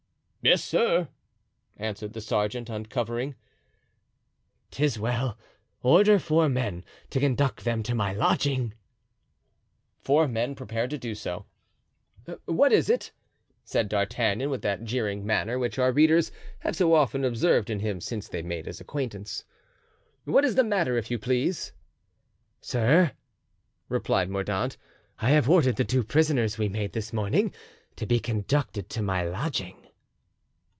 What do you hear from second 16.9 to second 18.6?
often observed in him since they